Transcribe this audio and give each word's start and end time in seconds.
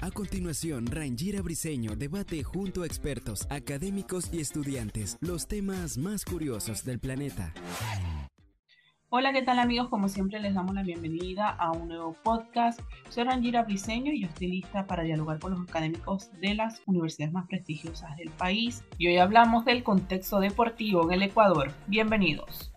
A 0.00 0.10
continuación, 0.12 0.86
Rangira 0.86 1.42
Briseño 1.42 1.96
debate 1.96 2.44
junto 2.44 2.82
a 2.82 2.86
expertos, 2.86 3.46
académicos 3.50 4.32
y 4.32 4.40
estudiantes 4.40 5.18
los 5.20 5.48
temas 5.48 5.98
más 5.98 6.24
curiosos 6.24 6.84
del 6.84 7.00
planeta. 7.00 7.52
Hola, 9.08 9.32
¿qué 9.32 9.42
tal 9.42 9.58
amigos? 9.58 9.88
Como 9.88 10.08
siempre 10.08 10.38
les 10.38 10.54
damos 10.54 10.74
la 10.74 10.82
bienvenida 10.82 11.48
a 11.48 11.72
un 11.72 11.88
nuevo 11.88 12.16
podcast. 12.22 12.80
Soy 13.08 13.24
Rangira 13.24 13.62
Briseño 13.62 14.12
y 14.12 14.22
yo 14.22 14.28
estoy 14.28 14.48
lista 14.48 14.86
para 14.86 15.02
dialogar 15.02 15.38
con 15.38 15.52
los 15.52 15.60
académicos 15.68 16.30
de 16.40 16.54
las 16.54 16.82
universidades 16.86 17.32
más 17.32 17.46
prestigiosas 17.46 18.16
del 18.16 18.30
país. 18.30 18.84
Y 18.98 19.08
hoy 19.08 19.18
hablamos 19.18 19.64
del 19.64 19.82
contexto 19.82 20.38
deportivo 20.38 21.04
en 21.04 21.14
el 21.14 21.22
Ecuador. 21.22 21.72
Bienvenidos. 21.86 22.72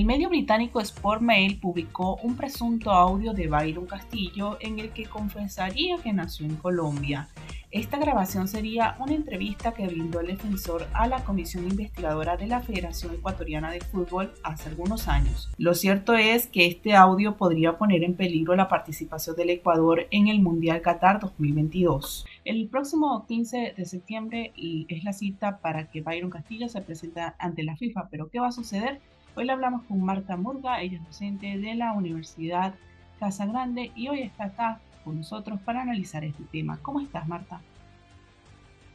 El 0.00 0.06
medio 0.06 0.30
británico 0.30 0.80
Sport 0.80 1.20
Mail 1.20 1.60
publicó 1.60 2.16
un 2.22 2.34
presunto 2.34 2.90
audio 2.90 3.34
de 3.34 3.48
Byron 3.48 3.84
Castillo 3.84 4.56
en 4.58 4.78
el 4.78 4.92
que 4.92 5.04
confesaría 5.04 5.98
que 5.98 6.14
nació 6.14 6.46
en 6.46 6.56
Colombia. 6.56 7.28
Esta 7.70 7.98
grabación 7.98 8.48
sería 8.48 8.96
una 8.98 9.12
entrevista 9.12 9.74
que 9.74 9.86
brindó 9.86 10.20
el 10.20 10.28
defensor 10.28 10.88
a 10.94 11.06
la 11.06 11.22
comisión 11.22 11.68
investigadora 11.68 12.38
de 12.38 12.46
la 12.46 12.60
Federación 12.60 13.12
Ecuatoriana 13.12 13.70
de 13.70 13.82
Fútbol 13.82 14.32
hace 14.42 14.70
algunos 14.70 15.06
años. 15.06 15.50
Lo 15.58 15.74
cierto 15.74 16.14
es 16.14 16.46
que 16.46 16.66
este 16.66 16.94
audio 16.94 17.36
podría 17.36 17.76
poner 17.76 18.02
en 18.02 18.14
peligro 18.14 18.56
la 18.56 18.68
participación 18.68 19.36
del 19.36 19.50
Ecuador 19.50 20.06
en 20.10 20.28
el 20.28 20.40
Mundial 20.40 20.80
Qatar 20.80 21.20
2022. 21.20 22.24
El 22.46 22.68
próximo 22.68 23.26
15 23.26 23.74
de 23.76 23.84
septiembre 23.84 24.54
es 24.88 25.04
la 25.04 25.12
cita 25.12 25.58
para 25.58 25.90
que 25.90 26.00
Byron 26.00 26.30
Castillo 26.30 26.70
se 26.70 26.80
presente 26.80 27.20
ante 27.38 27.62
la 27.64 27.76
FIFA, 27.76 28.08
pero 28.10 28.30
¿qué 28.30 28.40
va 28.40 28.48
a 28.48 28.52
suceder? 28.52 28.98
Hoy 29.40 29.46
le 29.46 29.52
hablamos 29.52 29.84
con 29.84 30.02
Marta 30.02 30.36
Murga, 30.36 30.82
ella 30.82 30.98
es 30.98 31.04
docente 31.06 31.56
de 31.56 31.74
la 31.74 31.94
Universidad 31.94 32.74
Casa 33.18 33.46
Grande 33.46 33.90
y 33.96 34.06
hoy 34.08 34.20
está 34.20 34.44
acá 34.44 34.82
con 35.02 35.16
nosotros 35.16 35.58
para 35.62 35.80
analizar 35.80 36.22
este 36.24 36.42
tema. 36.52 36.78
¿Cómo 36.82 37.00
estás, 37.00 37.26
Marta? 37.26 37.62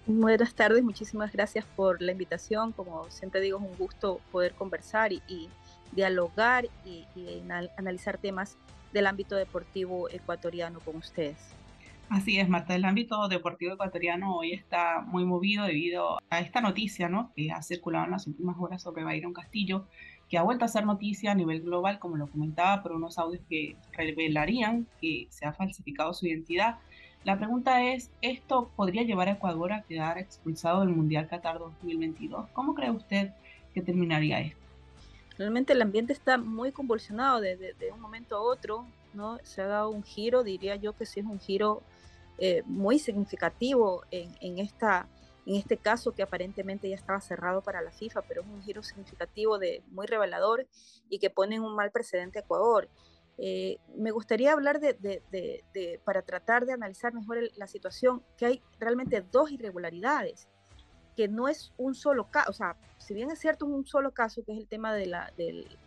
Buenas 0.06 0.54
tardes, 0.54 0.84
muchísimas 0.84 1.32
gracias 1.32 1.66
por 1.66 2.00
la 2.00 2.12
invitación. 2.12 2.74
Como 2.74 3.10
siempre 3.10 3.42
digo, 3.42 3.58
es 3.58 3.64
un 3.64 3.76
gusto 3.76 4.22
poder 4.32 4.54
conversar 4.54 5.12
y, 5.12 5.50
dialogar 5.94 6.66
y, 6.86 7.08
y 7.16 7.42
analizar 7.76 8.20
temas 8.20 8.56
del 8.94 9.08
ámbito 9.08 9.36
deportivo 9.36 10.10
ecuatoriano 10.12 10.80
con 10.80 10.98
ustedes. 10.98 11.56
Así 12.10 12.38
es, 12.40 12.48
Marta. 12.48 12.76
El 12.76 12.86
ámbito 12.86 13.28
deportivo 13.28 13.74
ecuatoriano 13.74 14.36
hoy 14.36 14.54
está 14.54 15.02
muy 15.02 15.26
movido 15.26 15.66
debido 15.66 16.20
a 16.30 16.40
esta 16.40 16.62
noticia 16.62 17.10
¿no? 17.10 17.32
que 17.36 17.52
ha 17.52 17.64
circulado 17.64 18.06
en 18.06 18.12
las 18.12 18.28
últimas 18.28 18.56
horas 18.60 18.84
sobre 18.84 19.04
Byron 19.04 19.34
Castillo, 19.34 19.88
que 20.30 20.38
ha 20.38 20.44
vuelto 20.44 20.66
a 20.66 20.68
ser 20.68 20.86
noticia 20.86 21.32
a 21.32 21.36
nivel 21.36 21.62
global, 21.62 22.00
como 22.00 22.18
lo 22.18 22.28
comentaba, 22.28 22.82
por 22.82 22.94
unos 22.94 23.18
audios 23.18 23.44
que 23.50 23.76
revelarían 23.94 24.88
que 25.00 25.28
se 25.30 25.46
ha 25.46 25.54
falsificado 25.54 26.14
su 26.14 26.28
identidad. 26.28 26.78
La 27.24 27.38
pregunta 27.38 27.84
es, 27.84 28.12
¿esto 28.22 28.72
podría 28.76 29.04
llevar 29.04 29.28
a 29.28 29.34
Ecuador 29.34 29.74
a 29.74 29.82
quedar 29.84 30.18
expulsado 30.18 30.82
del 30.82 30.90
Mundial 30.90 31.28
Qatar 31.28 31.60
2022? 31.60 32.50
¿Cómo 32.54 32.76
cree 32.76 32.92
usted 32.92 33.32
que 33.74 33.82
terminaría 33.82 34.40
esto? 34.42 34.60
Realmente 35.38 35.74
el 35.74 35.82
ambiente 35.82 36.14
está 36.14 36.38
muy 36.38 36.72
convulsionado 36.72 37.42
de, 37.42 37.58
de, 37.58 37.92
un 37.92 38.00
momento 38.00 38.38
a 38.38 38.42
otro, 38.42 38.86
¿no? 39.14 39.38
Se 39.44 39.62
ha 39.62 39.68
dado 39.68 39.90
un 39.90 40.04
giro, 40.04 40.44
diría 40.44 40.76
yo 40.76 40.94
que 40.94 41.06
sí 41.06 41.20
es 41.20 41.26
un 41.26 41.40
giro 41.40 41.82
eh, 42.38 42.64
muy 42.66 43.00
significativo 43.00 44.04
en, 44.12 44.30
en, 44.40 44.60
esta 44.60 45.08
en 45.46 45.56
este 45.56 45.78
caso 45.78 46.14
que 46.14 46.24
aparentemente 46.24 46.90
ya 46.90 46.96
estaba 46.96 47.22
cerrado 47.22 47.62
para 47.62 47.82
la 47.82 47.92
FIFA, 47.92 48.24
pero 48.24 48.42
es 48.42 48.48
un 48.48 48.64
giro 48.64 48.82
significativo 48.82 49.60
de 49.60 49.84
muy 49.88 50.08
revelador 50.08 50.68
y 51.10 51.20
que 51.20 51.30
pone 51.30 51.60
un 51.60 51.76
mal 51.76 51.92
precedente 51.92 52.40
a 52.40 52.42
Ecuador. 52.42 52.90
Eh, 53.38 53.78
me 53.96 54.12
gustaría 54.12 54.54
hablar 54.54 54.80
de, 54.80 54.94
de, 54.94 55.22
de, 55.32 56.00
para 56.04 56.22
tratar 56.22 56.66
de 56.66 56.74
analizar 56.74 57.14
mejor 57.14 57.38
la 57.58 57.68
situación, 57.68 58.24
que 58.38 58.46
hay 58.46 58.64
realmente 58.80 59.22
dos 59.32 59.52
irregularidades, 59.52 60.48
que 61.16 61.28
no 61.28 61.48
es 61.48 61.74
un 61.78 61.96
solo 61.96 62.30
caso, 62.30 62.50
o 62.50 62.54
sea, 62.54 62.76
si 62.98 63.14
bien 63.14 63.30
es 63.30 63.40
cierto 63.40 63.66
un 63.66 63.86
solo 63.86 64.12
caso, 64.12 64.44
que 64.44 64.54
es 64.54 64.58
el 64.58 64.68
tema 64.68 64.94
de 64.94 65.06
la, 65.06 65.32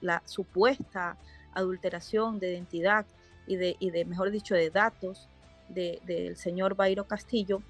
la 0.00 0.22
supuesta 0.24 1.18
adulteración 1.52 2.38
de 2.38 2.52
identidad 2.52 3.06
y 3.46 3.56
de, 3.56 3.76
y 3.80 3.90
mejor 4.04 4.30
dicho, 4.30 4.54
de 4.54 4.70
datos 4.70 5.28
del 5.68 6.36
señor 6.36 6.76
Bairo 6.76 7.06
Castillo, 7.06 7.62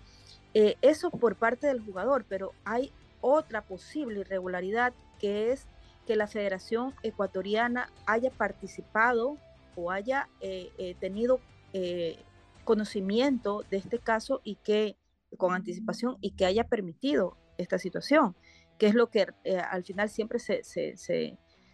eh, 0.54 0.76
eso 0.80 1.10
por 1.10 1.36
parte 1.36 1.66
del 1.66 1.80
jugador, 1.80 2.24
pero 2.28 2.52
hay 2.64 2.92
otra 3.20 3.62
posible 3.62 4.20
irregularidad 4.20 4.92
que 5.18 5.52
es 5.52 5.66
que 6.06 6.16
la 6.16 6.26
Federación 6.26 6.94
Ecuatoriana 7.02 7.92
haya 8.06 8.30
participado 8.30 9.36
o 9.76 9.90
haya 9.90 10.28
eh, 10.40 10.70
eh, 10.78 10.94
tenido 10.98 11.40
conocimiento 12.64 13.62
de 13.70 13.76
este 13.76 13.98
caso 13.98 14.40
y 14.42 14.56
que 14.56 14.96
con 15.36 15.54
anticipación 15.54 16.16
y 16.20 16.30
que 16.30 16.46
haya 16.46 16.64
permitido 16.64 17.36
esta 17.58 17.78
situación, 17.78 18.34
que 18.78 18.86
es 18.86 18.94
lo 18.94 19.10
que 19.10 19.26
al 19.70 19.84
final 19.84 20.08
siempre 20.08 20.38
se, 20.38 20.64
se, 20.64 20.96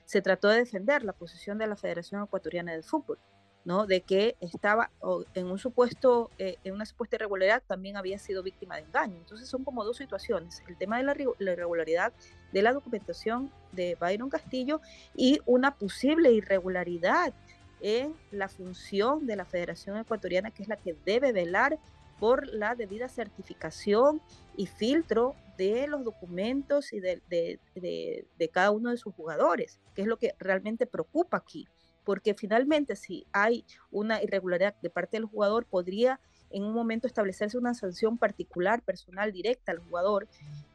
se 0.05 0.23
trató 0.23 0.49
de 0.49 0.59
defender, 0.59 1.05
la 1.05 1.13
posición 1.13 1.59
de 1.59 1.69
la 1.69 1.77
Federación 1.77 2.25
Ecuatoriana 2.25 2.73
de 2.73 2.83
Fútbol. 2.83 3.19
¿No? 3.65 3.87
De 3.87 4.03
que 4.03 4.37
estaba 4.41 4.91
en 5.35 5.47
un 5.47 5.59
supuesto, 5.59 6.31
eh, 6.39 6.57
en 6.65 6.75
una 6.75 6.85
supuesta 6.85 7.17
irregularidad 7.17 7.63
también 7.67 7.97
había 7.97 8.19
sido 8.19 8.43
víctima 8.43 8.77
de 8.77 8.83
engaño. 8.83 9.17
Entonces 9.17 9.49
son 9.49 9.65
como 9.65 9.85
dos 9.85 9.97
situaciones, 9.97 10.63
el 10.69 10.77
tema 10.77 10.99
de 10.99 11.05
la, 11.05 11.53
irregularidad 11.53 12.13
de 12.53 12.63
la 12.63 12.73
documentación 12.73 13.51
de 13.73 13.97
Byron 13.99 14.29
Castillo 14.29 14.81
y 15.15 15.41
una 15.47 15.75
posible 15.77 16.33
irregularidad 16.33 17.33
en 17.81 18.15
la 18.31 18.49
función 18.49 19.27
de 19.27 19.37
la 19.37 19.45
Federación 19.45 19.97
Ecuatoriana, 19.97 20.51
que 20.51 20.63
es 20.63 20.69
la 20.69 20.77
que 20.77 20.97
debe 21.05 21.33
velar 21.33 21.79
por 22.19 22.47
la 22.47 22.75
debida 22.75 23.09
certificación 23.09 24.23
y 24.57 24.67
filtro 24.67 25.35
de 25.59 25.87
los 25.87 26.05
documentos 26.05 26.93
y 26.93 27.01
de, 27.01 27.21
de 27.29 28.49
cada 28.49 28.71
uno 28.71 28.91
de 28.91 28.97
sus 28.97 29.15
jugadores, 29.15 29.81
que 29.95 30.03
es 30.03 30.09
lo 30.09 30.17
que 30.17 30.35
realmente 30.39 30.87
preocupa 30.87 31.39
aquí 31.39 31.67
porque 32.05 32.35
finalmente 32.35 32.97
si 32.97 33.27
hay 33.33 33.65
una 33.91 34.23
irregularidad 34.23 34.75
de 34.81 34.91
parte 34.91 35.17
del 35.17 35.27
jugador, 35.27 35.67
podría 35.67 36.21
en 36.51 36.65
un 36.65 36.73
momento 36.73 37.07
establecerse 37.07 37.59
una 37.59 37.75
sanción 37.75 38.17
particular, 38.17 38.83
personal, 38.83 39.33
directa 39.33 39.73
al 39.73 39.79
jugador, 39.79 40.29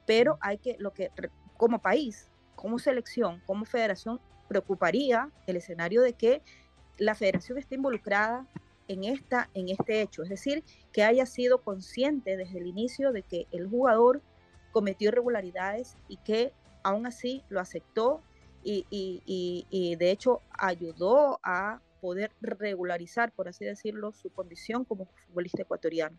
pero 0.05 0.37
hay 0.41 0.57
que, 0.57 0.75
lo 0.79 0.93
que 0.93 1.09
como 1.55 1.79
país, 1.79 2.29
como 2.55 2.79
selección, 2.79 3.41
como 3.45 3.65
federación, 3.65 4.19
preocuparía 4.49 5.29
el 5.47 5.55
escenario 5.55 6.01
de 6.01 6.13
que 6.13 6.41
la 6.97 7.15
federación 7.15 7.57
esté 7.57 7.75
involucrada 7.75 8.45
en, 8.89 9.03
esta, 9.03 9.49
en 9.53 9.69
este 9.69 10.01
hecho, 10.01 10.23
es 10.23 10.29
decir, 10.29 10.63
que 10.91 11.03
haya 11.03 11.25
sido 11.25 11.61
consciente 11.61 12.35
desde 12.35 12.57
el 12.57 12.67
inicio 12.67 13.13
de 13.13 13.21
que 13.21 13.47
el 13.51 13.69
jugador 13.69 14.21
cometió 14.71 15.09
irregularidades 15.09 15.95
y 16.07 16.17
que 16.17 16.51
aún 16.83 17.05
así 17.05 17.43
lo 17.49 17.59
aceptó 17.59 18.21
y, 18.63 19.95
de 19.97 20.11
hecho 20.11 20.41
ayudó 20.57 21.39
a 21.43 21.79
poder 22.01 22.31
regularizar, 22.41 23.31
por 23.31 23.47
así 23.47 23.65
decirlo, 23.65 24.11
su 24.13 24.29
condición 24.29 24.85
como 24.85 25.05
futbolista 25.05 25.63
ecuatoriano. 25.63 26.17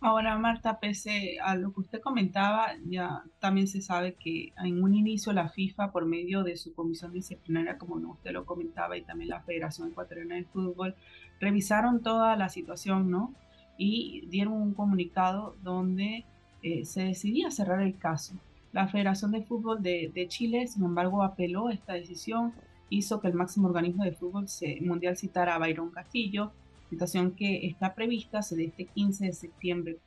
Ahora, 0.00 0.36
Marta, 0.36 0.80
pese 0.80 1.38
a 1.40 1.54
lo 1.54 1.72
que 1.72 1.80
usted 1.80 2.00
comentaba, 2.00 2.72
ya 2.84 3.22
también 3.38 3.68
se 3.68 3.80
sabe 3.80 4.14
que 4.14 4.52
en 4.62 4.82
un 4.82 4.94
inicio 4.94 5.32
la 5.32 5.48
FIFA, 5.48 5.92
por 5.92 6.04
medio 6.04 6.42
de 6.42 6.56
su 6.56 6.74
comisión 6.74 7.12
disciplinaria, 7.12 7.78
como 7.78 7.94
usted 8.10 8.32
lo 8.32 8.44
comentaba, 8.44 8.96
y 8.96 9.02
también 9.02 9.30
la 9.30 9.40
Federación 9.40 9.88
Ecuatoriana 9.88 10.34
de 10.34 10.44
Fútbol, 10.44 10.94
revisaron 11.40 12.02
toda 12.02 12.36
la 12.36 12.48
situación, 12.48 13.10
¿no? 13.10 13.32
Y 13.78 14.26
dieron 14.26 14.54
un 14.54 14.74
comunicado 14.74 15.56
donde 15.62 16.26
eh, 16.62 16.84
se 16.84 17.04
decidía 17.04 17.50
cerrar 17.50 17.80
el 17.80 17.96
caso. 17.96 18.34
La 18.74 18.88
Federación 18.88 19.30
de 19.30 19.42
Fútbol 19.42 19.84
de, 19.84 20.26
Chile, 20.26 20.66
sin 20.66 20.82
embargo, 20.84 21.22
apeló 21.22 21.70
esta 21.70 21.92
decisión, 21.92 22.52
hizo 22.90 23.20
que 23.20 23.28
el 23.28 23.34
máximo 23.34 23.68
organismo 23.68 24.02
de 24.02 24.10
fútbol 24.10 24.46
mundial 24.80 25.16
citara 25.16 25.54
a 25.54 25.60
Byron 25.60 25.92
Castillo, 25.92 26.50
situación 26.90 27.36
que 27.36 27.68
está 27.68 27.94
prevista 27.94 28.38
desde 28.38 28.64
este 28.64 28.86
15 28.86 29.26
de 29.26 29.32
septiembre. 29.32 29.98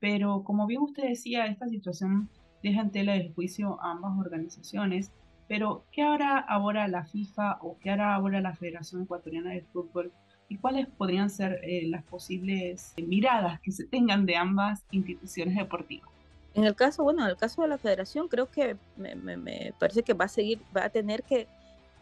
Pero 0.00 0.44
como 0.44 0.66
bien 0.66 0.82
usted 0.82 1.08
decía, 1.08 1.46
esta 1.46 1.66
situación 1.66 2.28
deja 2.62 2.82
en 2.82 2.90
tela 2.90 3.14
de 3.14 3.32
juicio 3.34 3.80
a 3.80 3.92
ambas 3.92 4.12
organizaciones 4.18 5.12
Pero, 5.48 5.86
¿qué 5.90 6.02
hará 6.02 6.38
ahora 6.38 6.88
la 6.88 7.06
FIFA 7.06 7.58
o 7.62 7.78
qué 7.80 7.88
hará 7.88 8.14
ahora 8.14 8.42
la 8.42 8.54
Federación 8.54 9.04
Ecuatoriana 9.04 9.50
de 9.52 9.62
Fútbol? 9.62 10.12
¿Y 10.50 10.58
cuáles 10.58 10.88
podrían 10.88 11.30
ser 11.30 11.58
eh, 11.62 11.88
las 11.88 12.04
posibles 12.04 12.92
miradas 12.98 13.60
que 13.62 13.72
se 13.72 13.86
tengan 13.86 14.26
de 14.26 14.36
ambas 14.36 14.84
instituciones 14.90 15.56
deportivas? 15.56 16.19
En 16.54 16.64
el 16.64 16.74
caso, 16.74 17.02
bueno, 17.04 17.22
en 17.22 17.30
el 17.30 17.36
caso 17.36 17.62
de 17.62 17.68
la 17.68 17.78
federación, 17.78 18.28
creo 18.28 18.50
que 18.50 18.76
me, 18.96 19.72
parece 19.78 20.02
que 20.02 20.14
va 20.14 20.24
a 20.24 20.28
seguir, 20.28 20.60
va 20.76 20.84
a 20.84 20.90
tener 20.90 21.22
que 21.22 21.46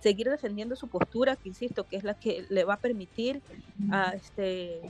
seguir 0.01 0.31
defendiendo 0.31 0.77
su 0.77 0.89
postura, 0.89 1.37
que 1.37 1.49
insisto, 1.49 1.85
que 1.87 1.97
es 1.97 2.05
la 2.05 2.15
que 2.15 2.47
le 2.49 2.65
va 2.65 2.75
a 2.75 2.79
permitir 2.79 3.43
a 3.91 4.15
este 4.15 4.81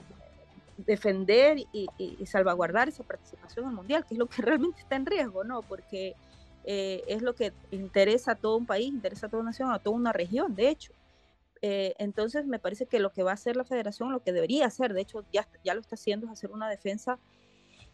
defender 0.76 1.58
y, 1.72 1.88
salvaguardar 2.26 2.88
esa 2.88 3.02
participación 3.02 3.66
el 3.66 3.75
mundial, 3.75 4.05
que 4.06 4.14
es 4.14 4.19
lo 4.19 4.26
que 4.26 4.43
realmente 4.43 4.81
está 4.81 4.96
en 4.96 5.06
riesgo, 5.06 5.44
¿no? 5.44 5.62
Porque 5.62 6.14
eh, 6.64 7.02
es 7.08 7.22
lo 7.22 7.34
que 7.34 7.52
interesa 7.70 8.32
a 8.32 8.34
todo 8.37 8.56
un 8.56 8.66
país, 8.66 8.88
interesa 8.88 9.26
a 9.26 9.28
toda 9.31 9.43
una 9.43 9.50
nación, 9.50 9.72
a 9.72 9.78
toda 9.78 9.96
una 9.96 10.12
región, 10.12 10.54
de 10.54 10.69
hecho. 10.69 10.93
Eh, 11.61 11.94
entonces, 11.99 12.46
me 12.46 12.58
parece 12.58 12.87
que 12.87 13.00
lo 13.00 13.11
que 13.11 13.22
va 13.22 13.32
a 13.32 13.34
hacer 13.34 13.56
la 13.56 13.64
federación, 13.64 14.12
lo 14.12 14.22
que 14.22 14.32
debería 14.32 14.66
hacer, 14.66 14.94
de 14.94 15.00
hecho, 15.00 15.25
ya, 15.32 15.49
ya 15.64 15.75
lo 15.75 15.81
está 15.81 15.96
haciendo, 15.96 16.26
es 16.26 16.32
hacer 16.32 16.52
una 16.52 16.69
defensa. 16.69 17.19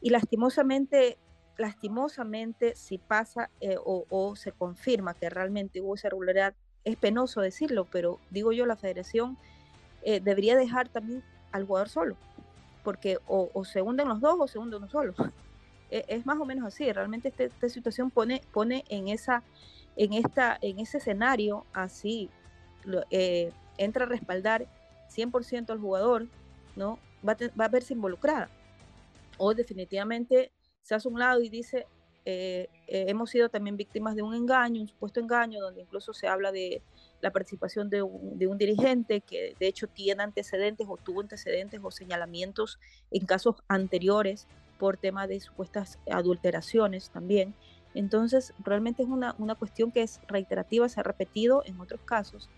Y 0.01 0.11
lastimosamente, 0.11 1.17
lastimosamente, 1.57 2.75
si 2.77 2.99
pasa 2.99 3.51
eh, 3.61 3.77
o, 3.85 4.35
se 4.37 4.53
confirma 4.53 5.15
que 5.15 5.31
realmente 5.31 5.81
hubo 5.81 5.95
esa 5.95 6.09
irregularidad, 6.09 6.55
es 6.85 6.97
penoso 6.97 7.41
decirlo, 7.41 7.87
pero 7.91 8.21
digo 8.31 8.53
yo, 8.53 8.67
la 8.67 8.77
federación 8.77 9.39
debería 10.23 10.55
dejar 10.55 10.91
también 10.91 11.25
al 11.51 11.65
jugador 11.65 11.89
solo, 11.89 12.17
porque 12.83 13.19
o, 13.27 13.49
o, 13.55 13.65
se 13.65 13.81
hunden 13.81 14.07
los 14.07 14.21
dos 14.21 14.37
o 14.39 14.47
se 14.47 14.59
hunde 14.59 14.77
uno 14.77 14.89
solo. 14.89 15.15
E, 15.91 16.05
es 16.09 16.27
más 16.27 16.39
o 16.41 16.45
menos 16.45 16.67
así. 16.67 16.91
Realmente 16.93 17.29
este, 17.29 17.45
esta 17.45 17.69
situación 17.69 18.11
pone, 18.11 18.43
pone 18.53 18.85
en, 18.89 19.09
esa, 19.09 19.43
en, 19.97 20.13
esta, 20.13 20.59
en 20.61 20.81
ese 20.81 20.99
escenario 20.99 21.65
así, 21.73 22.31
eh, 23.11 23.53
entra 23.79 24.05
a 24.05 24.09
respaldar 24.09 24.67
100% 25.15 25.71
al 25.71 25.79
jugador, 25.79 26.27
¿no? 26.77 26.99
Va 27.27 27.37
a, 27.65 27.69
verse 27.69 27.95
involucrada. 27.95 28.51
O 29.39 29.55
definitivamente 29.55 30.53
se 30.85 30.95
hace 30.95 31.09
un 31.09 31.19
lado 31.19 31.41
y 31.41 31.49
dice, 31.49 31.87
eh, 32.27 32.69
eh, 32.87 33.07
hemos 33.09 33.31
sido 33.31 33.49
también 33.49 33.77
víctimas 33.77 34.15
de 34.15 34.23
un 34.23 34.35
engaño, 34.35 34.83
un 34.83 34.89
supuesto 34.89 35.19
engaño, 35.19 35.61
donde 35.61 35.81
incluso 35.81 36.13
se 36.13 36.29
habla 36.29 36.53
de 36.53 36.83
la 37.23 37.31
participación 37.31 37.89
de 37.89 38.03
un, 38.03 38.39
de 38.39 38.47
un, 38.47 38.59
dirigente 38.59 39.23
que 39.23 39.57
de 39.59 39.67
hecho 39.67 39.89
tiene 39.89 40.23
antecedentes 40.23 40.87
o 40.89 40.99
tuvo 40.99 41.23
antecedentes 41.23 41.81
o 41.83 41.91
señalamientos 41.91 42.79
en 43.11 43.25
casos 43.25 43.57
anteriores 43.67 44.47
por 44.79 44.99
tema 44.99 45.27
de 45.27 45.41
supuestas 45.41 45.99
adulteraciones 46.11 47.09
también. 47.09 47.55
Entonces, 47.95 48.53
realmente 48.59 49.05
es 49.05 49.09
una, 49.09 49.35
una 49.39 49.55
cuestión 49.55 49.91
que 49.91 50.03
es 50.03 50.21
reiterativa, 50.29 50.89
se 50.91 51.01
ha 51.01 51.03
repetido 51.03 51.63
en 51.65 51.81
otros 51.81 52.03
casos. 52.03 52.51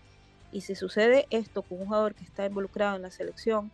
Y 0.51 0.61
si 0.61 0.75
sucede 0.75 1.27
esto 1.29 1.61
con 1.61 1.79
un 1.79 1.85
jugador 1.85 2.13
que 2.13 2.25
está 2.25 2.45
involucrado 2.45 2.97
en 2.97 3.03
la 3.03 3.11
selección, 3.11 3.71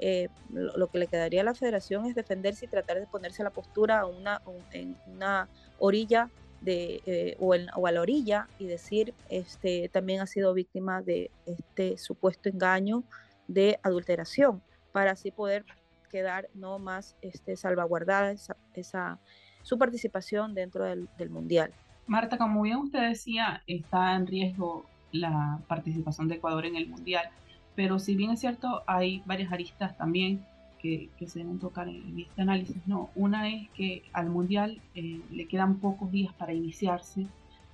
eh, 0.00 0.28
lo, 0.52 0.88
que 0.88 0.98
le 0.98 1.06
quedaría 1.06 1.42
a 1.42 1.44
la 1.44 1.54
federación 1.54 2.06
es 2.06 2.14
defenderse 2.14 2.64
y 2.64 2.68
tratar 2.68 2.98
de 2.98 3.06
ponerse 3.06 3.42
a 3.42 3.44
la 3.44 3.50
postura 3.50 4.06
una, 4.06 4.40
en 4.72 4.96
una 5.06 5.48
orilla 5.78 6.30
de, 6.60 7.02
eh, 7.06 7.36
o, 7.38 7.54
o, 7.54 7.86
a 7.86 7.92
la 7.92 8.00
orilla 8.00 8.48
y 8.58 8.66
decir, 8.66 9.14
este, 9.28 9.88
también 9.88 10.20
ha 10.20 10.26
sido 10.26 10.52
víctima 10.54 11.02
de 11.02 11.30
este 11.46 11.96
supuesto 11.96 12.48
engaño 12.48 13.04
de 13.48 13.78
adulteración, 13.82 14.62
para 14.92 15.12
así 15.12 15.30
poder 15.30 15.64
quedar 16.10 16.48
no 16.54 16.78
más 16.78 17.16
este, 17.22 17.56
salvaguardada 17.56 18.32
esa, 18.74 19.18
su 19.62 19.78
participación 19.78 20.54
dentro 20.54 20.84
del, 20.84 21.30
Mundial. 21.30 21.72
Marta, 22.06 22.36
como 22.36 22.62
bien 22.62 22.78
usted 22.78 23.08
decía, 23.08 23.62
está 23.66 24.14
en 24.16 24.26
riesgo 24.26 24.84
la 25.12 25.60
participación 25.68 26.28
de 26.28 26.36
Ecuador 26.36 26.66
en 26.66 26.76
el 26.76 26.88
Mundial, 26.88 27.30
pero 27.74 27.98
si 27.98 28.14
bien 28.14 28.30
es 28.30 28.40
cierto, 28.40 28.82
hay 28.86 29.22
varias 29.26 29.52
aristas 29.52 29.96
también 29.96 30.44
que, 30.80 31.10
se 31.26 31.40
deben 31.40 31.58
tocar 31.58 31.88
en, 31.88 32.18
este 32.18 32.42
análisis. 32.42 32.76
No, 32.86 33.10
una 33.14 33.48
es 33.48 33.68
que 33.70 34.02
al 34.12 34.30
Mundial 34.30 34.80
eh, 34.94 35.20
le 35.30 35.46
quedan 35.46 35.76
pocos 35.76 36.10
días 36.10 36.32
para 36.34 36.54
iniciarse 36.54 37.26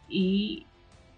y 0.08 0.66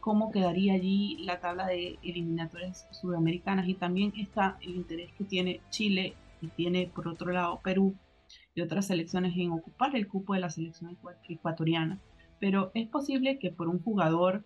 cómo 0.00 0.30
quedaría 0.30 0.74
allí 0.74 1.18
la 1.20 1.40
tabla 1.40 1.66
de 1.66 1.98
eliminatorias 2.02 2.86
sudamericanas 2.92 3.68
y 3.68 3.74
también 3.74 4.12
está 4.16 4.56
el 4.60 4.76
interés 4.76 5.12
que 5.12 5.24
tiene 5.24 5.60
Chile 5.70 6.14
y 6.40 6.48
tiene 6.48 6.90
por 6.94 7.08
otro 7.08 7.32
lado 7.32 7.60
Perú 7.62 7.94
y 8.54 8.60
otras 8.60 8.86
selecciones 8.86 9.36
en 9.36 9.50
ocupar 9.50 9.96
el 9.96 10.08
cupo 10.08 10.34
de 10.34 10.40
la 10.40 10.50
selección 10.50 10.96
ecuatoriana. 11.28 11.98
Pero 12.38 12.70
es 12.74 12.88
posible 12.88 13.38
que 13.38 13.50
por 13.50 13.68
un 13.68 13.82
jugador 13.82 14.44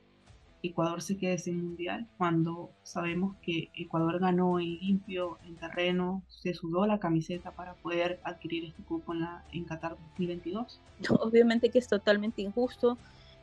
Ecuador 0.62 1.03
se 1.03 1.17
quede 1.17 1.38
sin 1.38 1.62
mundial 1.62 2.06
cuando 2.19 2.70
sabemos 2.82 3.37
que 3.43 3.70
Ecuador 3.75 4.20
ganó 4.20 4.61
en 4.61 4.79
limpio, 4.79 5.38
en 5.44 5.56
terreno, 5.56 6.23
se 6.29 6.55
sudó 6.55 6.87
la 6.87 6.99
camiseta 6.99 7.50
para 7.50 7.75
poder 7.75 8.20
adquirir 8.23 8.64
este 8.64 8.82
cupo 8.82 9.12
en, 9.12 9.20
la, 9.20 9.44
en 9.53 9.64
Qatar 9.64 9.97
2022. 10.11 10.81
Obviamente 11.20 11.70
que 11.70 11.79
es 11.79 11.88
totalmente 11.88 12.43
injusto, 12.43 12.97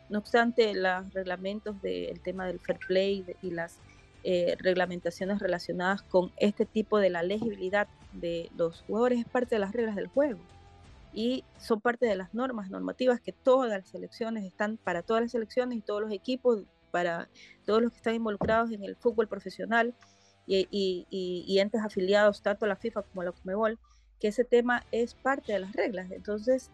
no 0.10 0.20
obstante 0.20 0.74
los 0.74 1.14
reglamentos 1.14 1.82
del 1.82 2.20
tema 2.22 2.48
del 2.48 2.60
fair 2.60 2.80
play 2.88 3.26
y 3.42 3.52
las 3.52 3.80
eh, 4.24 4.58
reglamentaciones 4.60 5.40
relacionadas 5.40 6.02
con 6.02 6.32
este 6.38 6.66
tipo 6.66 6.98
de 6.98 7.10
la 7.10 7.24
legibilidad 7.24 7.88
de 8.14 8.50
los 8.58 8.82
jugadores 8.82 9.20
es 9.20 9.26
parte 9.26 9.56
de 9.56 9.60
las 9.60 9.72
reglas 9.72 9.96
del 9.96 10.08
juego 10.08 10.40
y 11.14 11.44
son 11.58 11.82
parte 11.82 12.06
de 12.06 12.16
las 12.16 12.34
normas 12.34 12.70
normativas 12.70 13.20
que 13.22 13.32
todas 13.32 13.70
las 13.70 13.88
selecciones 13.88 14.44
están 14.44 14.78
para 14.78 15.02
todas 15.02 15.24
las 15.24 15.32
selecciones 15.32 15.78
y 15.78 15.82
todos 15.82 16.02
los 16.02 16.12
equipos, 16.12 16.64
para 16.90 17.30
todos 17.66 17.82
los 17.82 17.92
que 17.92 17.98
están 17.98 18.16
involucrados 18.16 18.72
en 18.72 18.84
el 18.84 18.96
fútbol 18.96 19.28
profesional 19.28 19.96
y, 20.46 20.68
y, 20.72 21.46
y 21.48 21.60
entes 21.60 21.82
afiliados 21.82 22.42
tanto 22.42 22.66
a 22.66 22.68
la 22.68 22.76
FIFA 22.76 23.04
como 23.04 23.22
a 23.22 23.26
la 23.26 23.32
Comebol, 23.32 23.78
que 24.20 24.30
ese 24.30 24.44
tema 24.44 24.84
es 24.92 25.14
parte 25.14 25.54
de 25.54 25.60
las 25.60 25.74
reglas. 25.74 26.12
Entonces, 26.12 26.72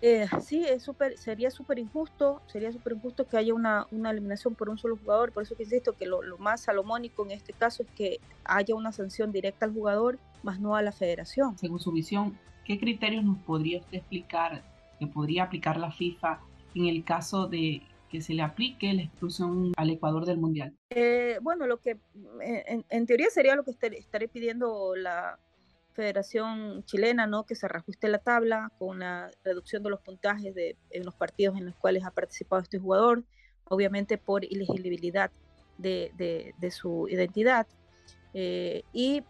eh, 0.00 0.26
sí, 0.40 0.64
es 0.64 0.84
super, 0.84 1.18
sería 1.18 1.50
súper 1.50 1.78
injusto, 1.80 2.40
sería 2.46 2.70
súper 2.70 2.92
injusto 2.92 3.26
que 3.26 3.36
haya 3.36 3.52
una, 3.52 3.88
una, 3.90 4.12
eliminación 4.12 4.54
por 4.54 4.68
un 4.68 4.78
solo 4.78 4.96
jugador, 4.96 5.32
por 5.32 5.42
eso 5.42 5.56
que 5.56 5.64
insisto 5.64 5.96
que 5.96 6.06
lo, 6.06 6.22
lo, 6.22 6.38
más 6.38 6.60
salomónico 6.60 7.24
en 7.24 7.32
este 7.32 7.52
caso 7.52 7.82
es 7.82 7.90
que 7.90 8.20
haya 8.44 8.76
una 8.76 8.92
sanción 8.92 9.32
directa 9.32 9.66
al 9.66 9.72
jugador, 9.72 10.20
más 10.44 10.60
no 10.60 10.76
a 10.76 10.82
la 10.82 10.92
federación. 10.92 11.58
Según 11.58 11.80
su 11.80 11.90
visión, 11.90 12.38
¿qué 12.64 12.78
criterios 12.78 13.24
nos 13.24 13.38
podría 13.38 13.80
usted 13.80 13.98
explicar 13.98 14.62
que 15.00 15.08
podría 15.08 15.44
aplicar 15.44 15.76
la 15.76 15.90
FIFA 15.90 16.40
en 16.76 16.86
el 16.86 17.02
caso 17.02 17.48
de 17.48 17.82
que 18.10 18.20
se 18.20 18.34
le 18.34 18.42
aplique 18.42 18.92
la 18.92 19.02
exclusión 19.02 19.72
al 19.76 19.90
Ecuador 19.90 20.24
del 20.26 20.38
Mundial? 20.38 20.74
Eh, 20.90 21.38
bueno, 21.42 21.66
lo 21.66 21.78
que 21.78 21.98
en, 22.40 22.84
en, 22.88 23.06
teoría 23.06 23.30
sería 23.30 23.54
lo 23.54 23.64
que 23.64 23.70
estaré 23.70 24.28
pidiendo 24.28 24.94
la, 24.96 25.38
Federación 25.98 26.84
Chilena, 26.84 27.26
¿no? 27.26 27.44
Que 27.44 27.56
se 27.56 27.66
reajuste 27.66 28.06
la 28.06 28.18
tabla 28.18 28.70
con 28.78 29.00
la 29.00 29.32
reducción 29.42 29.82
de 29.82 29.90
los 29.90 30.00
puntajes 30.00 30.54
de, 30.54 30.76
en 30.90 31.04
los 31.04 31.12
partidos 31.12 31.56
en 31.56 31.66
los 31.66 31.74
cuales 31.74 32.04
ha 32.04 32.12
participado 32.12 32.62
este 32.62 32.78
jugador, 32.78 33.24
obviamente 33.64 34.16
por 34.16 34.44
elegibilidad 34.44 35.32
de, 35.76 36.12
de, 36.56 36.70
su 36.70 37.08
identidad. 37.08 37.66
Eh, 38.32 38.84
y 38.92 39.24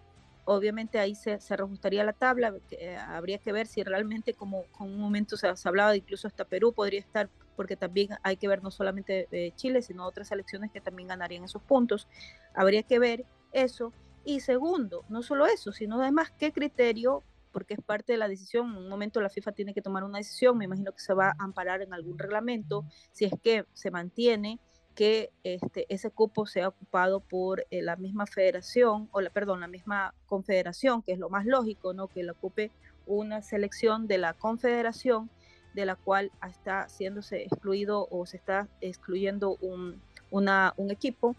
obviamente 0.45 0.99
ahí 0.99 1.15
se, 1.15 1.41
se 1.41 1.57
reajustaría 1.57 2.05
la 2.05 2.13
tabla, 2.13 2.55
eh, 2.73 2.99
habría 2.99 3.39
que 3.39 3.51
ver 3.51 3.67
si 3.67 3.83
realmente 3.83 4.35
como 4.35 4.65
con 4.65 4.91
un 4.91 5.01
momento 5.01 5.39
se, 5.39 5.49
hablaba 5.65 5.93
de 5.93 5.99
incluso 5.99 6.29
hasta 6.29 6.45
Perú 6.45 6.75
podría 6.75 7.01
estar, 7.01 7.31
porque 7.59 7.75
también 7.75 8.11
hay 8.23 8.37
que 8.37 8.47
ver 8.47 8.63
no 8.63 8.71
solamente 8.71 9.27
Chile, 9.57 9.83
sino 9.83 10.07
otras 10.07 10.29
selecciones 10.29 10.71
que 10.71 10.81
también 10.81 11.09
ganarían 11.09 11.43
esos 11.43 11.61
puntos. 11.61 12.07
Habría 12.55 12.85
que 12.85 13.01
ver 13.01 13.25
eso 13.51 13.93
y 14.25 14.39
segundo, 14.39 15.05
no 15.09 15.25
solo 15.25 15.47
eso, 15.47 15.73
sino 15.73 16.01
además 16.01 16.31
qué 16.39 16.53
criterio, 16.53 17.25
porque 17.51 17.75
es 17.75 17.81
parte 17.81 18.13
de 18.13 18.19
la 18.19 18.29
decisión, 18.29 18.71
en 18.71 18.77
un 18.77 18.89
momento 18.89 19.21
la 19.21 19.29
FIFA 19.29 19.51
tiene 19.53 19.75
que 19.75 19.83
tomar 19.83 20.05
una 20.05 20.19
decisión, 20.19 20.57
me 20.57 20.67
imagino 20.67 20.93
que 20.93 21.01
se 21.01 21.15
va 21.15 21.31
a 21.31 21.35
amparar 21.39 21.83
en 21.83 21.93
algún 21.93 22.17
reglamento, 22.17 22.85
si 23.11 23.25
es 23.25 23.33
que 23.43 23.65
se 23.73 23.91
mantiene 23.91 24.61
que 24.95 25.31
este, 25.45 25.87
ese 25.89 26.11
cupo 26.11 26.47
sea 26.47 26.69
ocupado 26.69 27.21
por 27.21 27.67
eh, 27.71 27.83
la 27.83 27.97
misma 27.97 28.27
federación, 28.27 29.09
o 29.13 29.21
la, 29.21 29.31
perdón, 29.31 29.61
la 29.61 29.67
misma 29.67 30.15
confederación, 30.27 31.03
que 31.03 31.13
es 31.13 31.19
lo 31.19 31.31
más 31.31 31.45
lógico, 31.45 31.93
¿no? 31.93 32.07
Que 32.07 32.23
la 32.23 32.33
ocupe 32.33 32.71
una 33.07 33.43
selección 33.43 34.07
de 34.07 34.19
la 34.19 34.35
confederación 34.35 35.31
de 35.75 35.87
la 35.87 35.97
cual 35.97 36.31
está 36.49 36.83
haciéndose 36.83 37.43
excluido 37.43 38.09
o 38.11 38.27
se 38.27 38.37
está 38.37 38.69
excluyendo 38.81 39.57
un, 39.61 40.01
una, 40.31 40.75
un 40.77 40.91
equipo. 40.91 41.37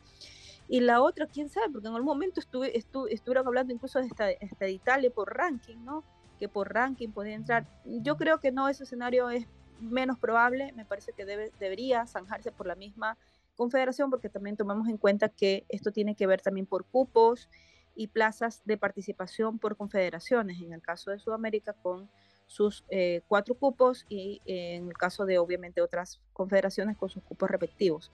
Y 0.68 0.82
la 0.82 1.02
otra, 1.02 1.26
quién 1.26 1.50
sabe, 1.50 1.70
porque 1.72 1.88
en 1.88 1.96
algún 1.96 2.08
momento 2.08 2.40
estuve, 2.40 2.78
estuve, 2.78 3.14
estuvieron 3.14 3.48
hablando 3.48 3.74
incluso 3.74 4.00
de 4.00 4.06
esta, 4.06 4.26
de 4.26 4.72
Italia 4.72 5.10
por 5.10 5.36
ranking, 5.36 5.78
¿no? 5.84 6.04
Que 6.38 6.48
por 6.48 6.72
ranking 6.72 7.10
podía 7.10 7.34
entrar. 7.34 7.66
Yo 7.86 8.18
creo 8.18 8.40
que 8.40 8.52
no, 8.52 8.70
ese 8.70 8.84
escenario 8.84 9.30
es 9.32 9.48
menos 9.82 10.20
probable, 10.20 10.72
me 10.74 10.86
parece 10.86 11.14
que 11.14 11.26
debe, 11.26 11.52
debería 11.60 12.06
zanjarse 12.06 12.52
por 12.52 12.68
la 12.68 12.76
misma 12.76 13.18
confederación, 13.56 14.10
porque 14.10 14.30
también 14.30 14.58
tomamos 14.58 14.88
en 14.88 14.98
cuenta 14.98 15.28
que 15.30 15.66
esto 15.70 15.92
tiene 15.92 16.16
que 16.16 16.28
ver 16.28 16.42
también 16.42 16.68
por 16.68 16.86
cupos 16.86 17.50
y 17.96 18.08
plazas 18.08 18.62
de 18.66 18.78
participación 18.78 19.60
por 19.60 19.76
confederaciones, 19.76 20.62
en 20.62 20.72
el 20.72 20.82
caso 20.82 21.12
de 21.12 21.20
Sudamérica 21.20 21.74
con 21.74 22.10
sus 22.50 22.84
eh, 22.90 23.22
cuatro 23.28 23.54
cupos 23.54 24.08
y 24.10 24.42
en 24.46 24.88
el 24.88 24.98
caso 24.98 25.26
de 25.26 25.38
obviamente 25.38 25.82
otras 25.82 26.20
confederaciones 26.34 26.98
con 26.98 27.08
sus 27.08 27.22
cupos 27.24 27.50
respectivos. 27.50 28.12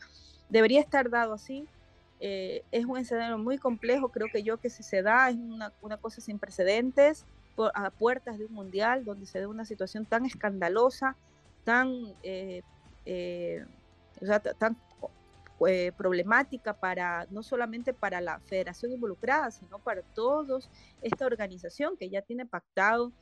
debería 0.49 0.81
estar 0.81 1.09
dado 1.09 1.33
así. 1.33 1.67
Eh, 2.19 2.63
es 2.71 2.85
un 2.85 2.97
escenario 2.97 3.37
muy 3.37 3.57
complejo, 3.57 4.09
creo 4.09 4.27
que 4.31 4.43
yo 4.43 4.57
que 4.57 4.69
si 4.69 4.83
se 4.83 5.01
da 5.01 5.29
es 5.29 5.37
una, 5.37 5.97
cosa 5.97 6.21
sin 6.21 6.37
precedentes 6.37 7.25
a 7.73 7.89
puertas 7.91 8.37
de 8.37 8.45
un 8.45 8.53
mundial 8.53 9.05
donde 9.05 9.25
se 9.25 9.39
da 9.39 9.47
una 9.47 9.63
situación 9.63 10.05
tan 10.05 10.25
escandalosa, 10.25 11.15
tan, 11.63 12.13
eh, 12.23 12.61
tan 14.57 14.77
problemática 15.97 16.73
para 16.73 17.25
no 17.31 17.41
solamente 17.41 17.93
para 17.93 18.19
la 18.19 18.39
federación 18.39 18.91
involucrada, 18.91 19.51
sino 19.51 19.79
para 19.79 20.01
todos 20.01 20.69
esta 21.01 21.25
organización 21.25 21.95
que 21.95 22.09
ya 22.09 22.21
tiene 22.21 22.45
pactado 22.45 23.13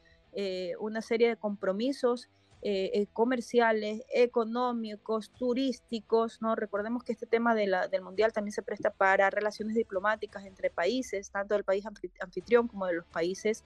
una 0.80 1.02
serie 1.02 1.30
de 1.30 1.38
compromisos 1.38 2.30
eh, 2.66 2.92
eh, 2.94 3.08
comerciales, 3.12 4.04
económicos, 4.14 5.32
turísticos, 5.32 6.42
¿no? 6.42 6.56
Recordemos 6.56 7.04
que 7.04 7.12
este 7.12 7.26
tema 7.26 7.54
de 7.56 7.68
la, 7.68 7.90
del 7.90 8.02
mundial 8.02 8.32
también 8.32 8.54
se 8.54 8.62
presta 8.62 8.90
para 8.90 9.30
relaciones 9.30 9.76
diplomáticas 9.76 10.46
entre 10.46 10.70
países, 10.70 11.30
tanto 11.30 11.56
del 11.56 11.66
país 11.66 11.84
anfitrión 12.22 12.70
como 12.70 12.86
de 12.86 12.94
los 12.94 13.06
países, 13.08 13.66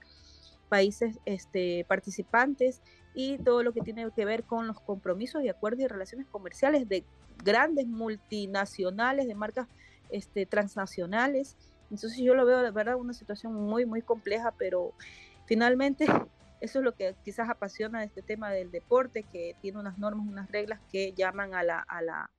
países 0.68 1.20
este, 1.26 1.84
participantes 1.86 2.82
y 3.14 3.38
todo 3.38 3.62
lo 3.62 3.72
que 3.72 3.82
tiene 3.82 4.10
que 4.10 4.24
ver 4.24 4.42
con 4.42 4.66
los 4.66 4.80
compromisos 4.80 5.44
y 5.44 5.48
acuerdos 5.48 5.82
y 5.82 5.86
relaciones 5.86 6.26
comerciales 6.26 6.88
de 6.88 7.04
grandes 7.44 7.86
multinacionales, 7.86 9.28
de 9.28 9.34
marcas 9.36 9.68
este, 10.10 10.44
transnacionales. 10.44 11.56
Entonces 11.84 12.18
yo 12.18 12.34
lo 12.34 12.44
veo 12.44 12.62
de 12.62 12.72
verdad 12.72 12.96
una 12.96 13.12
situación 13.12 13.54
muy, 13.54 13.86
muy 13.86 14.02
compleja, 14.02 14.52
pero 14.58 14.92
finalmente 15.46 16.06
eso 16.60 16.78
es 16.78 16.84
lo 16.84 16.94
que 16.94 17.14
quizás 17.24 17.48
apasiona 17.48 18.00
de 18.00 18.06
este 18.06 18.22
tema 18.22 18.50
del 18.50 18.70
deporte, 18.70 19.22
que 19.22 19.56
tiene 19.60 19.78
unas 19.78 19.98
normas, 19.98 20.26
unas 20.26 20.50
reglas 20.50 20.80
que 20.90 21.12
llaman 21.12 21.54
a 21.54 21.62
la, 21.62 21.78
a 21.80 22.02
la, 22.02 22.30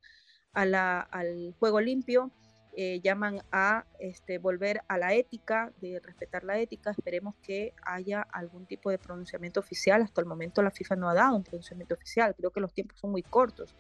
a 0.54 0.66
la, 0.66 1.00
al 1.00 1.56
juego 1.60 1.80
limpio, 1.80 2.32
eh, 2.76 3.02
llaman 3.02 3.42
a 3.52 3.86
este, 4.00 4.38
volver 4.38 4.82
a 4.88 4.98
la 4.98 5.14
ética, 5.14 5.74
de 5.82 6.00
respetar 6.00 6.44
la 6.44 6.60
ética. 6.60 6.92
Esperemos 6.92 7.36
que 7.42 7.74
haya 7.84 8.22
algún 8.22 8.66
tipo 8.66 8.90
de 8.90 8.98
pronunciamiento 8.98 9.60
oficial. 9.60 10.02
Hasta 10.02 10.22
el 10.22 10.28
momento 10.28 10.62
la 10.62 10.72
FIFA 10.72 10.96
no 10.96 11.10
ha 11.10 11.14
dado 11.14 11.36
un 11.36 11.44
pronunciamiento 11.44 11.96
oficial. 11.96 12.36
Creo 12.36 12.52
que 12.52 12.60
los 12.60 12.74
tiempos 12.74 13.00
son 13.00 13.12
muy 13.12 13.24
cortos. 13.24 13.76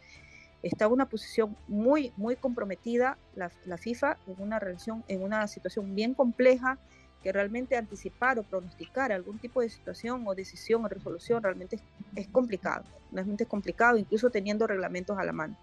Está 0.63 0.85
en 0.85 0.91
una 0.91 1.07
posición 1.07 1.55
muy, 1.67 2.11
muy 2.17 2.35
comprometida 2.35 3.17
la, 3.35 3.51
la 3.65 3.77
FIFA 3.77 4.17
en 4.27 4.41
una 4.41 4.59
relación, 4.59 5.05
en 5.07 5.23
una 5.23 5.47
situación 5.47 5.95
bien 5.95 6.13
compleja 6.13 6.77
que 7.21 7.31
realmente 7.31 7.75
anticipar 7.75 8.39
o 8.39 8.43
pronosticar 8.43 9.11
algún 9.11 9.39
tipo 9.39 9.61
de 9.61 9.69
situación 9.69 10.23
o 10.25 10.35
decisión 10.35 10.85
o 10.85 10.87
resolución 10.87 11.43
realmente 11.43 11.79
es, 12.15 12.27
complicado, 12.29 12.85
realmente 13.11 13.43
es 13.43 13.49
complicado, 13.49 13.97
incluso 13.97 14.29
teniendo 14.29 14.67
reglamentos 14.67 15.17
a 15.17 15.25
la 15.25 15.33
mano. 15.33 15.57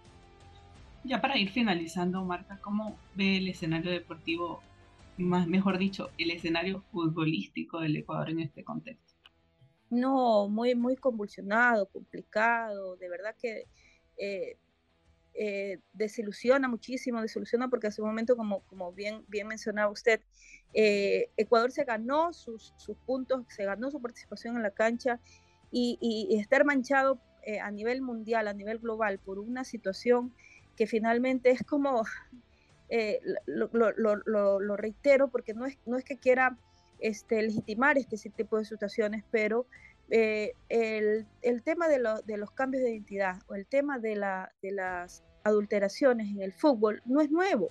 Ya 1.04 1.20
para 1.20 1.38
ir 1.38 1.50
finalizando, 1.50 2.24
Marta, 2.24 2.58
¿cómo 2.60 2.98
ve 3.14 3.38
el 3.38 3.48
escenario 3.48 3.90
deportivo, 3.90 4.60
más 5.16 5.46
mejor 5.46 5.78
dicho, 5.78 6.10
el 6.18 6.30
escenario 6.30 6.82
futbolístico 6.90 7.80
del 7.80 7.96
Ecuador 7.96 8.30
en 8.30 8.40
este 8.40 8.64
contexto? 8.64 9.14
No, 9.88 10.48
muy, 10.48 10.74
muy 10.74 10.96
convulsionado, 10.96 11.86
complicado, 11.86 12.96
de 12.96 13.08
verdad 13.08 13.36
que 13.40 13.66
eh, 14.18 14.58
eh, 15.38 15.80
desilusiona 15.92 16.66
muchísimo, 16.66 17.20
desilusiona 17.20 17.68
porque 17.68 17.88
hace 17.88 18.00
un 18.00 18.08
momento, 18.08 18.36
como, 18.36 18.60
como 18.62 18.92
bien, 18.92 19.24
bien 19.28 19.46
mencionaba 19.46 19.90
usted, 19.90 20.20
eh, 20.72 21.30
Ecuador 21.36 21.72
se 21.72 21.84
ganó 21.84 22.32
sus, 22.32 22.72
sus, 22.76 22.96
puntos, 22.98 23.44
se 23.48 23.64
ganó 23.64 23.90
su 23.90 24.00
participación 24.00 24.56
en 24.56 24.62
la 24.62 24.70
cancha 24.70 25.20
y, 25.70 26.38
estar 26.40 26.64
manchado 26.64 27.20
eh, 27.42 27.60
a 27.60 27.70
nivel 27.70 28.00
mundial, 28.00 28.48
a 28.48 28.54
nivel 28.54 28.78
global, 28.78 29.18
por 29.18 29.38
una 29.38 29.64
situación 29.64 30.32
que 30.74 30.86
finalmente 30.86 31.50
es 31.50 31.62
como, 31.62 32.04
lo, 33.46 33.68
lo, 33.72 34.76
reitero, 34.76 35.28
porque 35.28 35.52
no 35.52 35.66
es, 35.66 35.78
no 35.84 35.98
es 35.98 36.04
que 36.04 36.16
quiera 36.16 36.56
este, 36.98 37.42
legitimar 37.42 37.98
este 37.98 38.16
tipo 38.30 38.56
de 38.56 38.64
situaciones, 38.64 39.22
pero 39.30 39.66
el, 40.08 41.26
el, 41.42 41.62
tema 41.62 41.88
de, 41.88 42.02
de, 42.24 42.36
los 42.36 42.50
cambios 42.52 42.82
de 42.84 42.90
identidad 42.90 43.38
o 43.48 43.54
el 43.54 43.66
tema 43.66 43.98
de, 43.98 44.16
la, 44.16 44.52
de 44.62 44.72
las 44.72 45.24
adulteraciones 45.44 46.28
en 46.28 46.42
el 46.42 46.52
fútbol 46.52 47.02
no 47.04 47.20
es 47.20 47.30
nuevo, 47.30 47.70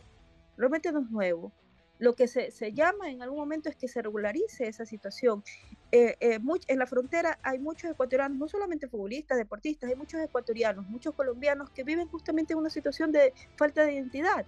realmente 0.57 0.91
no 0.91 1.01
es 1.01 1.09
nuevo. 1.09 1.51
Lo 1.97 2.13
que 2.13 2.27
se, 2.27 2.51
se 2.51 2.73
llama 2.73 3.09
en 3.09 3.21
algún 3.21 3.39
momento 3.39 3.69
es 3.69 3.75
que 3.75 3.87
se 3.87 4.01
regularice 4.01 4.67
esa 4.67 4.85
situación. 4.85 5.43
Eh, 5.91 6.17
eh, 6.19 6.39
en 6.67 6.79
la 6.79 6.87
frontera 6.87 7.39
hay 7.41 7.57
muchos 7.57 7.89
ecuatorianos, 7.89 8.37
no 8.37 8.47
solamente 8.49 8.89
futbolistas, 8.89 9.37
deportistas, 9.37 9.89
hay 9.89 9.95
muchos 9.95 10.19
ecuatorianos, 10.19 10.85
muchos 10.89 11.15
colombianos 11.15 11.69
que 11.69 11.83
viven 11.83 12.07
justamente 12.09 12.51
en 12.51 12.59
una 12.59 12.69
situación 12.69 13.13
de 13.13 13.33
falta 13.55 13.85
de 13.85 13.93
identidad, 13.93 14.45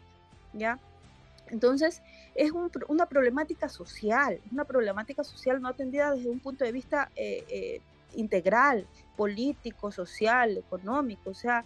¿ya? 0.54 0.78
Entonces, 1.50 2.02
es 2.36 2.52
una 2.52 3.06
problemática 3.06 3.70
social, 3.70 4.40
una 4.52 4.66
problemática 4.66 5.24
social 5.24 5.62
no 5.62 5.70
atendida 5.70 6.12
desde 6.12 6.30
un 6.30 6.40
punto 6.40 6.66
de 6.66 6.72
vista 6.72 7.12
eh, 7.16 7.82
integral, 8.16 8.88
político, 9.16 9.92
social, 9.92 10.58
económico, 10.58 11.30
o 11.30 11.34
sea, 11.34 11.66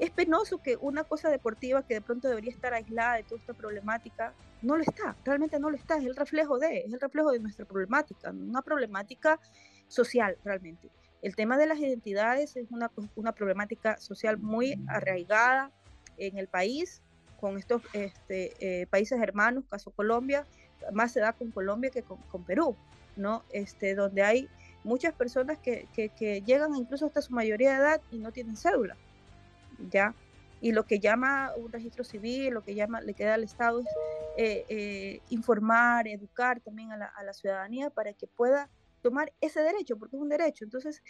es 0.00 0.10
penoso 0.10 0.58
que 0.58 0.76
una 0.76 1.04
cosa 1.04 1.28
deportiva 1.28 1.86
que 1.86 1.94
de 1.94 2.00
pronto 2.00 2.26
debería 2.26 2.50
estar 2.50 2.72
aislada 2.72 3.16
de 3.16 3.22
toda 3.22 3.38
esta 3.38 3.52
problemática, 3.52 4.32
no 4.62 4.76
lo 4.76 4.82
está, 4.82 5.14
realmente 5.24 5.60
no 5.60 5.68
lo 5.68 5.76
está, 5.76 5.98
es 5.98 6.04
el 6.04 6.16
reflejo 6.16 6.58
de, 6.58 6.78
es 6.78 6.92
el 6.92 7.00
reflejo 7.00 7.30
de 7.30 7.38
nuestra 7.38 7.66
problemática, 7.66 8.30
una 8.30 8.62
problemática 8.62 9.38
social 9.88 10.38
realmente. 10.42 10.90
El 11.20 11.36
tema 11.36 11.58
de 11.58 11.66
las 11.66 11.78
identidades 11.78 12.56
es 12.56 12.70
una, 12.70 12.90
una 13.14 13.32
problemática 13.32 13.98
social 13.98 14.38
muy 14.38 14.82
arraigada 14.88 15.70
en 16.16 16.38
el 16.38 16.48
país, 16.48 17.02
con 17.40 17.58
estos 17.58 17.82
este, 17.92 18.82
eh, 18.82 18.86
países 18.86 19.20
hermanos, 19.20 19.64
caso 19.68 19.90
Colombia, 19.90 20.46
más 20.92 21.12
se 21.12 21.20
da 21.20 21.32
con 21.32 21.50
Colombia 21.50 21.90
que 21.90 22.02
con, 22.02 22.44
Perú, 22.44 22.76
¿no? 23.16 23.44
Este, 23.50 23.94
donde 23.94 24.22
hay 24.22 24.48
muchas 24.84 25.12
personas 25.14 25.58
que 25.58 25.86
llegan 26.46 26.74
incluso 26.74 27.06
hasta 27.06 27.22
su 27.22 27.32
mayoría 27.32 27.72
de 27.72 27.76
edad 27.76 28.00
y 28.10 28.18
no 28.18 28.32
tienen 28.32 28.56
cédula. 28.56 28.96
¿ya? 29.88 30.14
Y 30.60 30.72
lo 30.72 30.84
que 30.84 31.00
llama 31.00 31.52
un 31.56 31.72
registro 31.72 32.04
civil, 32.04 32.52
lo 32.52 32.62
que 32.62 32.74
llama, 32.74 33.00
le 33.00 33.14
queda 33.14 33.34
al 33.34 33.44
Estado 33.44 33.80
es 33.80 33.86
eh, 34.36 34.64
eh, 34.68 35.20
informar, 35.30 36.06
educar 36.06 36.60
también 36.60 36.92
a 36.92 36.96
la, 36.98 37.32
ciudadanía 37.32 37.90
para 37.90 38.12
que 38.12 38.26
pueda 38.26 38.68
tomar 39.00 39.32
ese 39.40 39.60
derecho, 39.60 39.98
porque 39.98 40.16
es 40.16 40.22
un 40.22 40.28
derecho. 40.28 40.64
Entonces, 40.64 41.02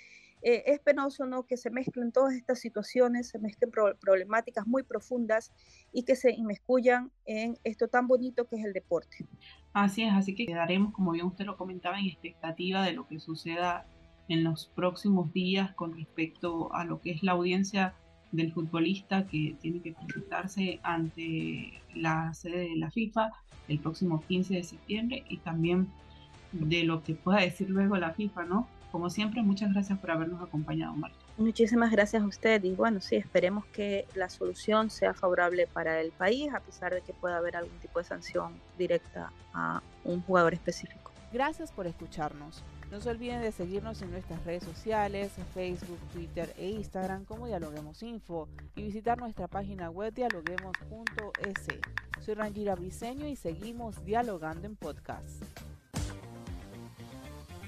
eh, 0.42 0.62
es 0.66 0.80
penoso 0.80 1.26
¿no? 1.26 1.44
que 1.46 1.56
se 1.56 1.70
mezclen 1.70 2.12
todas 2.12 2.34
estas 2.34 2.60
situaciones, 2.60 3.28
se 3.28 3.38
mezclen 3.38 3.70
problemáticas 3.70 4.66
muy 4.66 4.82
profundas 4.82 5.52
y 5.92 6.04
que 6.04 6.16
se 6.16 6.32
inmiscuyan 6.32 7.10
en 7.26 7.58
esto 7.64 7.88
tan 7.88 8.06
bonito 8.06 8.46
que 8.46 8.56
es 8.56 8.64
el 8.64 8.72
deporte. 8.72 9.26
Así 9.72 10.02
es, 10.02 10.12
así 10.12 10.34
que 10.34 10.46
quedaremos, 10.46 10.92
como 10.92 11.12
bien 11.12 11.26
usted 11.26 11.44
lo 11.44 11.56
comentaba, 11.56 11.98
en 11.98 12.06
expectativa 12.06 12.82
de 12.84 12.92
lo 12.92 13.06
que 13.06 13.20
suceda 13.20 13.86
en 14.28 14.44
los 14.44 14.66
próximos 14.74 15.32
días 15.32 15.72
con 15.74 15.96
respecto 15.96 16.72
a 16.72 16.84
lo 16.84 17.00
que 17.00 17.10
es 17.10 17.22
la 17.22 17.32
audiencia 17.32 17.94
del 18.32 18.52
futbolista 18.52 19.26
que 19.26 19.56
tiene 19.60 19.80
que 19.82 19.92
presentarse 19.92 20.78
ante 20.84 21.82
la 21.94 22.32
sede 22.32 22.68
de 22.68 22.76
la 22.76 22.90
FIFA 22.90 23.32
el 23.68 23.80
próximo 23.80 24.22
15 24.26 24.54
de 24.54 24.62
septiembre 24.64 25.24
y 25.28 25.38
también 25.38 25.88
de 26.52 26.84
lo 26.84 27.02
que 27.02 27.14
pueda 27.14 27.40
decir 27.40 27.70
luego 27.70 27.96
la 27.96 28.12
FIFA, 28.12 28.44
¿no? 28.44 28.68
Como 28.90 29.08
siempre, 29.08 29.42
muchas 29.42 29.72
gracias 29.72 29.98
por 29.98 30.10
habernos 30.10 30.42
acompañado, 30.42 30.94
Marta. 30.94 31.16
Muchísimas 31.38 31.90
gracias 31.90 32.22
a 32.22 32.26
usted 32.26 32.62
y 32.64 32.72
bueno, 32.72 33.00
sí, 33.00 33.16
esperemos 33.16 33.64
que 33.66 34.06
la 34.14 34.28
solución 34.28 34.90
sea 34.90 35.14
favorable 35.14 35.66
para 35.66 36.00
el 36.00 36.10
país, 36.10 36.52
a 36.52 36.60
pesar 36.60 36.92
de 36.92 37.00
que 37.00 37.14
pueda 37.14 37.38
haber 37.38 37.56
algún 37.56 37.78
tipo 37.78 37.98
de 37.98 38.04
sanción 38.04 38.52
directa 38.76 39.32
a 39.54 39.80
un 40.04 40.20
jugador 40.22 40.52
específico. 40.52 41.12
Gracias 41.32 41.70
por 41.70 41.86
escucharnos. 41.86 42.62
No 42.90 43.00
se 43.00 43.08
olviden 43.08 43.40
de 43.40 43.52
seguirnos 43.52 44.02
en 44.02 44.10
nuestras 44.10 44.44
redes 44.44 44.64
sociales, 44.64 45.30
Facebook, 45.54 46.00
Twitter 46.12 46.52
e 46.58 46.70
Instagram 46.70 47.24
como 47.24 47.46
Dialoguemos 47.46 48.02
Info 48.02 48.48
y 48.74 48.82
visitar 48.82 49.16
nuestra 49.16 49.46
página 49.46 49.90
web 49.90 50.12
dialoguemos.es. 50.12 51.68
Soy 52.20 52.34
Rangira 52.34 52.74
Briseño 52.74 53.28
y 53.28 53.36
seguimos 53.36 54.04
dialogando 54.04 54.66
en 54.66 54.74
podcast. 54.74 55.40